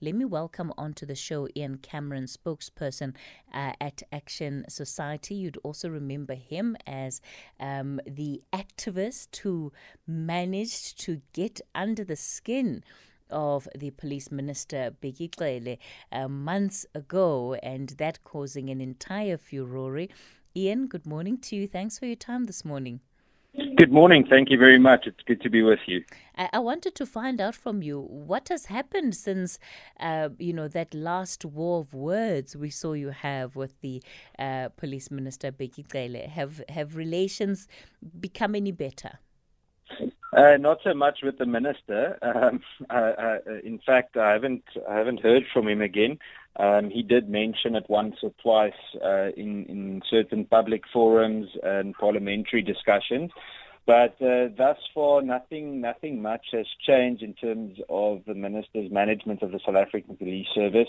[0.00, 3.16] Let me welcome onto the show Ian Cameron, spokesperson
[3.52, 5.34] uh, at Action Society.
[5.34, 7.20] You'd also remember him as
[7.58, 9.72] um, the activist who
[10.06, 12.84] managed to get under the skin
[13.28, 15.78] of the police minister Bheki Cele
[16.12, 20.06] uh, months ago, and that causing an entire furore.
[20.54, 21.66] Ian, good morning to you.
[21.66, 23.00] Thanks for your time this morning.
[23.78, 24.26] Good morning.
[24.28, 25.06] Thank you very much.
[25.06, 26.02] It's good to be with you.
[26.34, 29.60] I, wanted to find out from you what has happened since,
[30.00, 34.02] uh, you know, that last war of words we saw you have with the
[34.36, 36.28] uh, police minister Bheki Cele.
[36.28, 37.68] Have have relations
[38.18, 39.20] become any better?
[40.36, 42.18] Uh, not so much with the minister.
[42.20, 42.60] Um,
[43.64, 46.18] in fact, I haven't I haven't heard from him again.
[46.56, 48.72] Um, he did mention it once or twice
[49.04, 53.30] uh, in in certain public forums and parliamentary discussions,
[53.88, 59.40] but uh, thus far nothing nothing much has changed in terms of the minister's management
[59.40, 60.88] of the South African Police Service.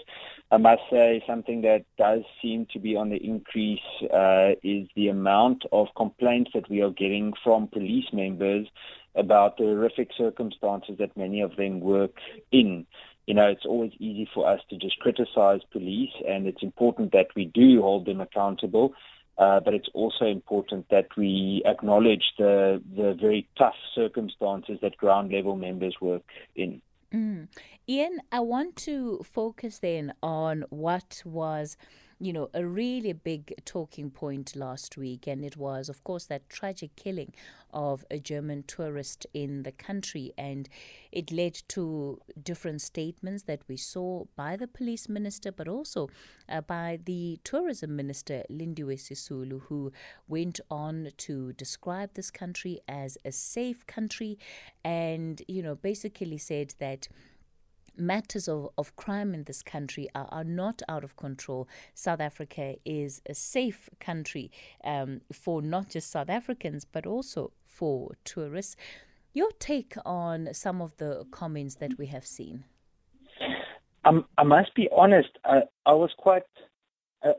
[0.52, 3.80] I must say something that does seem to be on the increase
[4.14, 8.68] uh, is the amount of complaints that we are getting from police members
[9.16, 12.18] about the horrific circumstances that many of them work
[12.52, 12.86] in
[13.28, 17.28] you know, it's always easy for us to just criticize police, and it's important that
[17.36, 18.96] we do hold them accountable.
[19.40, 25.32] Uh, but it's also important that we acknowledge the the very tough circumstances that ground
[25.32, 26.24] level members work
[26.56, 26.82] in.
[27.14, 27.48] Mm.
[27.88, 31.78] Ian, I want to focus then on what was
[32.20, 36.50] you know, a really big talking point last week, and it was, of course, that
[36.50, 37.34] tragic killing
[37.72, 40.34] of a German tourist in the country.
[40.38, 40.68] And
[41.12, 46.10] it led to different statements that we saw by the police minister, but also
[46.50, 49.94] uh, by the tourism minister, Lindiwe Sisulu, who
[50.28, 54.38] went on to describe this country as a safe country
[54.84, 57.08] and, you know, basically said that
[57.98, 61.68] matters of, of crime in this country are, are not out of control.
[61.94, 64.52] South Africa is a safe country
[64.84, 68.76] um, for not just South Africans, but also for tourists.
[69.34, 72.64] Your take on some of the comments that we have seen?
[74.06, 76.44] Um, I must be honest, I, I was quite
[77.24, 77.34] uh,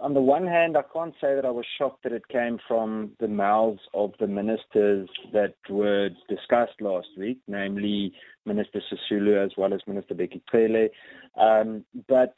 [0.00, 3.12] on the one hand, I can't say that I was shocked that it came from
[3.20, 8.12] the mouths of the ministers that were discussed last week, namely
[8.46, 10.88] Minister Sisulu as well as Minister Bheki Cele.
[11.36, 12.34] Um, but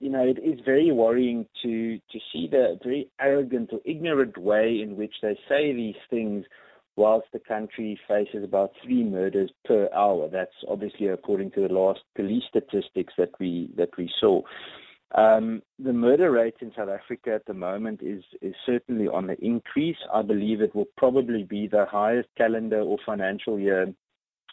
[0.00, 4.80] you know, it is very worrying to to see the very arrogant or ignorant way
[4.80, 6.44] in which they say these things
[6.96, 10.28] whilst the country faces about three murders per hour.
[10.28, 14.42] That's obviously according to the last police statistics that we that we saw.
[15.14, 19.38] Um, the murder rate in South Africa at the moment is, is certainly on the
[19.42, 19.96] increase.
[20.12, 23.92] I believe it will probably be the highest calendar or financial year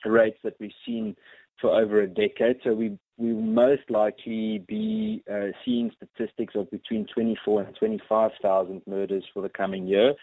[0.06, 1.16] rates that we've seen
[1.60, 2.58] for over a decade.
[2.64, 8.82] So we we will most likely be uh, seeing statistics of between 24 and 25,000
[8.86, 10.14] murders for the coming year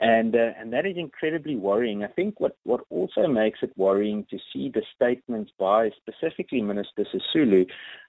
[0.00, 2.02] and uh, and that is incredibly worrying.
[2.02, 7.04] I think what what also makes it worrying to see the statements by specifically Minister
[7.04, 7.66] Sisulu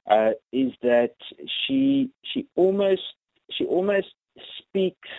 [0.10, 1.16] uh, is that
[1.68, 3.02] she she almost
[3.52, 4.08] she almost
[4.60, 5.10] speaks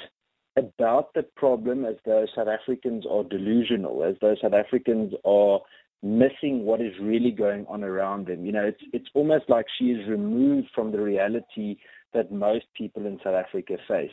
[0.57, 5.61] about the problem as though South Africans are delusional, as though South Africans are
[6.03, 8.47] missing what is really going on around them.
[8.47, 11.77] You know, it's it's almost like she is removed from the reality
[12.15, 14.11] that most people in South Africa face.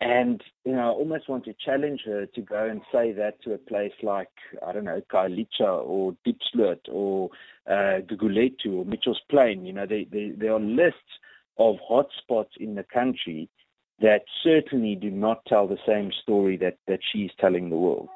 [0.00, 3.54] And, you know, I almost want to challenge her to go and say that to
[3.54, 4.30] a place like,
[4.66, 7.30] I don't know, Khayelitsha or Diepsloot or
[7.68, 9.64] uh, Gugulethu or Mitchell's Plain.
[9.64, 10.98] You know, they, they, there are lists
[11.56, 13.48] of hotspots in the country
[14.00, 18.08] that certainly do not tell the same story that, that she's telling the world.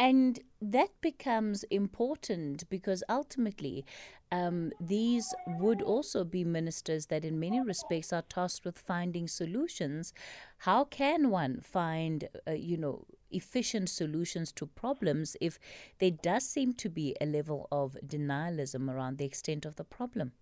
[0.00, 3.84] And that becomes important because ultimately
[4.32, 10.12] um, these would also be ministers that, in many respects, are tasked with finding solutions.
[10.58, 15.58] How can one find, uh, you know, efficient solutions to problems if
[15.98, 20.32] there does seem to be a level of denialism around the extent of the problem?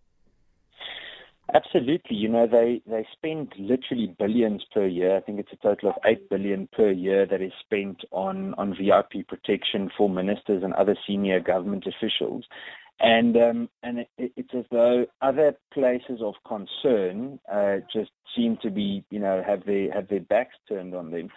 [1.54, 2.16] Absolutely.
[2.16, 5.16] You know, they, they spend literally billions per year.
[5.16, 8.74] I think it's a total of 8 billion per year that is spent on, on
[8.76, 12.44] VIP protection for ministers and other senior government officials.
[12.98, 18.70] And um, and it, it's as though other places of concern uh, just seem to
[18.70, 21.28] be, you know, have their have their backs turned on them.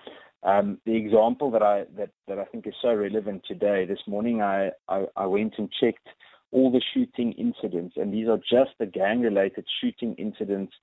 [0.44, 3.84] Um, the example that I that, that I think is so relevant today.
[3.84, 6.08] This morning, I, I, I went and checked
[6.52, 10.74] all the shooting incidents, and these are just the gang-related shooting incidents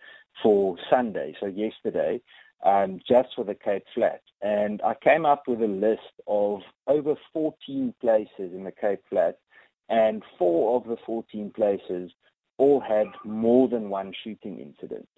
[0.42, 2.20] for Sunday, so yesterday,
[2.64, 4.24] um, just for the Cape Flats.
[4.42, 9.38] And I came up with a list of over 14 places in the Cape Flats,
[9.88, 12.10] and four of the 14 places
[12.58, 15.08] all had more than one shooting incident.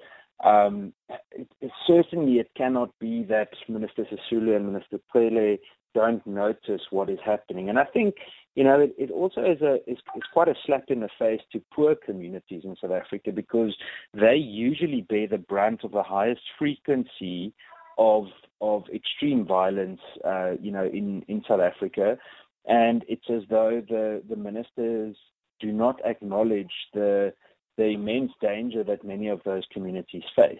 [0.44, 0.92] Um,
[1.32, 5.58] it, it, certainly, it cannot be that Minister Sisulu and Minister Cele
[5.94, 7.68] don't notice what is happening.
[7.68, 8.16] And I think,
[8.54, 11.40] you know, it, it also is a is, is quite a slap in the face
[11.52, 13.76] to poor communities in South Africa because
[14.14, 17.52] they usually bear the brunt of the highest frequency
[17.98, 18.26] of
[18.60, 22.18] of extreme violence, uh, you know, in, in South Africa.
[22.66, 25.16] And it's as though the, the ministers
[25.60, 27.32] do not acknowledge the
[27.76, 30.58] the immense danger that many of those communities face.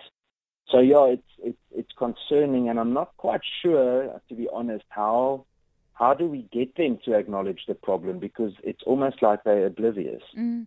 [0.71, 5.47] So yeah, it's it's it's concerning, and I'm not quite sure, to be honest, how
[5.95, 10.23] how do we get them to acknowledge the problem because it's almost like they're oblivious.
[10.37, 10.67] Mm.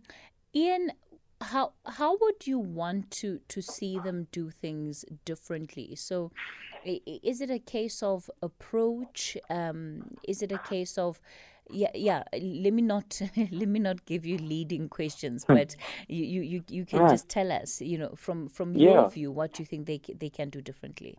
[0.54, 0.92] Ian,
[1.40, 5.94] how how would you want to to see them do things differently?
[5.94, 6.32] So,
[6.84, 9.36] is it a case of approach?
[9.48, 11.20] Um, is it a case of
[11.72, 13.20] yeah yeah let me not
[13.50, 15.54] let me not give you leading questions hmm.
[15.54, 15.76] but
[16.08, 18.92] you you you, can just tell us you know from from yeah.
[18.92, 21.16] your view what you think they they can do differently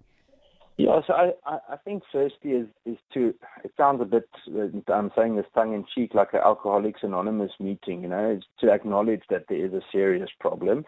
[0.77, 1.31] yeah so i
[1.69, 3.33] i think firstly is is to
[3.63, 7.51] it sounds a bit uh, i'm saying this tongue in cheek like an alcoholics anonymous
[7.59, 10.85] meeting you know is to acknowledge that there is a serious problem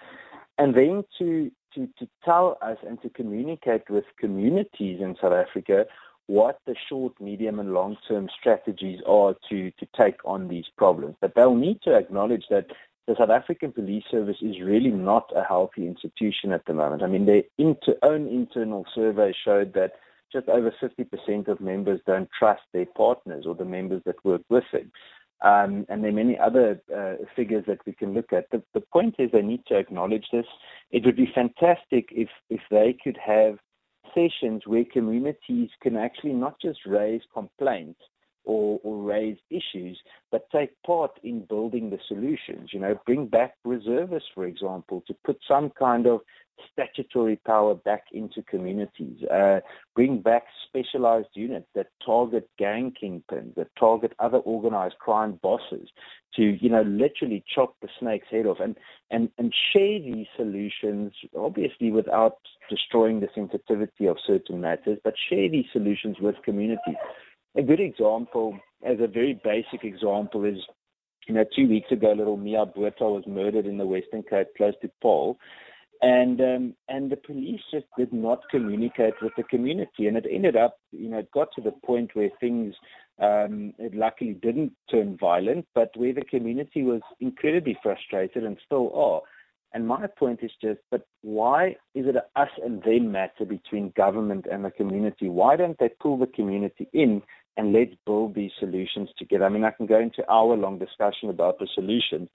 [0.58, 5.86] and then to to to tell us and to communicate with communities in south africa
[6.28, 11.16] what the short, medium, and long-term strategies are to, to take on these problems.
[11.22, 12.68] But they'll need to acknowledge that
[13.08, 17.04] the South African Police Service is really not a healthy institution at the moment.
[17.04, 19.94] I mean, their inter- own internal survey showed that
[20.34, 24.64] just over 50% of members don't trust their partners or the members that work with
[24.72, 24.92] them.
[25.42, 28.50] Um, and there are many other uh, figures that we can look at.
[28.50, 30.46] The, the point is they need to acknowledge this.
[30.92, 33.60] It would be fantastic if, if they could have
[34.16, 38.00] sessions where communities can actually not just raise complaints
[38.46, 40.00] or, or, raise issues,
[40.32, 42.70] but take part in building the solutions.
[42.72, 46.22] You know, bring back reservists, for example, to put some kind of
[46.72, 49.60] statutory power back into communities, uh,
[49.96, 55.90] bring back specialized units that target gang kingpins, that target other organized crime bosses
[56.36, 58.76] to, you know, literally chop the snake's head off and,
[59.12, 62.38] and, and share these solutions, obviously without
[62.70, 66.96] destroying the sensitivity of certain matters, but share these solutions with communities.
[67.56, 70.58] A good example, as a very basic example, is
[71.28, 74.76] you know, two weeks ago, little Mia Botha was murdered in the Western Cape, close
[74.82, 75.38] to Paarl
[76.02, 80.56] and um, and the police just did not communicate with the community, and it ended
[80.56, 82.76] up, you know, it got to the point where things,
[83.20, 88.92] um, it luckily didn't turn violent, but where the community was incredibly frustrated and still
[88.94, 89.22] are.
[89.74, 93.92] And my point is just, but why is it a us and them matter between
[93.98, 95.28] government and the community?
[95.28, 97.22] Why don't they pull the community in
[97.58, 99.44] and let's build these solutions together?
[99.44, 102.30] I mean, I can go into hour-long discussion about the solutions,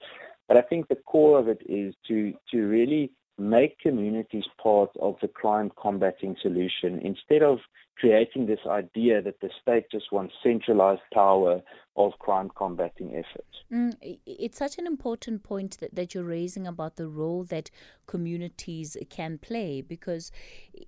[0.47, 5.15] but I think the core of it is to to really make communities part of
[5.21, 7.59] the crime combating solution instead of
[7.97, 11.61] creating this idea that the state just wants centralized power
[11.95, 13.63] of crime combating efforts.
[13.71, 17.69] Mm, it's such an important point that, that you're raising about the role that
[18.07, 20.31] communities can play because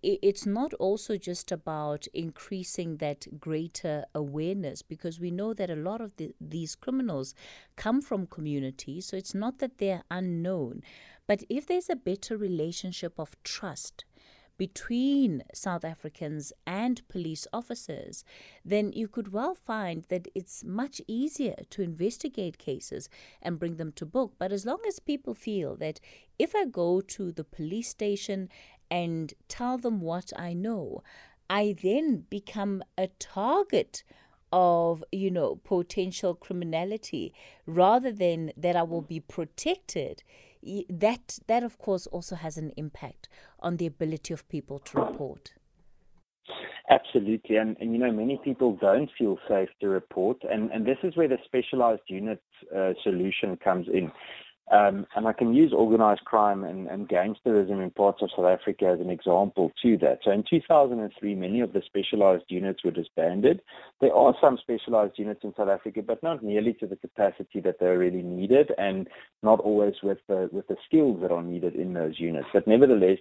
[0.02, 6.00] it's not also just about increasing that greater awareness because we know that a lot
[6.00, 7.36] of the, these criminals
[7.76, 10.82] come from communities, so it's not that they're unknown.
[11.28, 14.06] But if there's a better relationship of trust
[14.58, 18.24] between South Africans and police officers,
[18.64, 23.10] then you could well find that it's much easier to investigate cases
[23.42, 24.34] and bring them to book.
[24.38, 26.00] But as long as people feel that
[26.38, 28.50] if I go to the police station
[28.90, 31.04] and tell them what I know,
[31.50, 34.04] I then become a target
[34.52, 37.34] of you know potential criminality
[37.66, 40.22] rather than that I will be protected
[40.90, 43.28] that that of course also has an impact
[43.60, 45.54] on the ability of people to report.
[46.90, 50.98] Absolutely, and, and you know many people don't feel safe to report, and, and this
[51.02, 52.42] is where the specialized unit
[52.76, 54.12] uh, solution comes in.
[54.72, 58.86] Um, and I can use organized crime and, and gangsterism in parts of South Africa
[58.88, 60.20] as an example to that.
[60.24, 63.62] So in 2003, many of the specialized units were disbanded.
[64.00, 67.80] There are some specialized units in South Africa, but not nearly to the capacity that
[67.80, 69.10] they're really needed and
[69.44, 72.48] not always with the, with the skills that are needed in those units.
[72.54, 73.20] But nevertheless,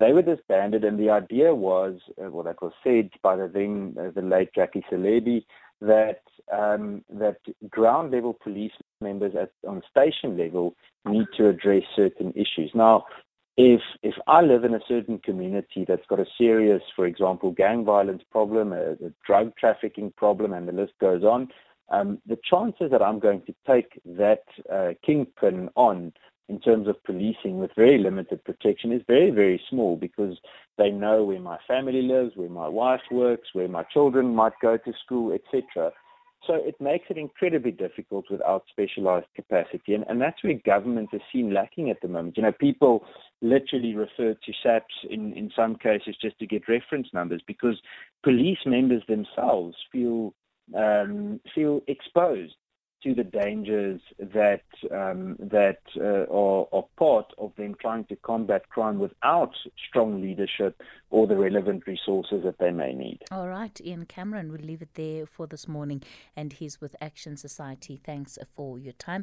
[0.00, 3.96] they were disbanded, and the idea was, uh, well, that was said by the then
[3.96, 5.44] uh, the late Jackie Selebi,
[5.80, 12.32] that um, that ground level police members at on station level need to address certain
[12.34, 12.70] issues.
[12.74, 13.06] Now,
[13.56, 17.84] if if I live in a certain community that's got a serious, for example, gang
[17.84, 21.48] violence problem, a, a drug trafficking problem, and the list goes on,
[21.90, 26.12] um, the chances that I'm going to take that uh, kingpin on
[26.48, 30.38] in terms of policing with very limited protection is very, very small because
[30.76, 34.76] they know where my family lives, where my wife works, where my children might go
[34.76, 35.92] to school, etc.
[36.46, 39.94] So it makes it incredibly difficult without specialized capacity.
[39.94, 42.36] And, and that's where government is seen lacking at the moment.
[42.36, 43.04] You know, people
[43.40, 47.80] literally refer to SAPS in, in some cases just to get reference numbers because
[48.24, 50.34] police members themselves feel
[50.76, 52.54] um, feel exposed
[53.02, 58.68] to the dangers that um, that uh, are, are, part of them trying to combat
[58.68, 59.54] crime without
[59.88, 60.80] strong leadership
[61.10, 63.18] or the relevant resources that they may need.
[63.30, 66.02] All right, Ian Cameron, we'll leave it there for this morning,
[66.36, 68.00] and he's with Action Society.
[68.04, 69.20] Thanks for your time.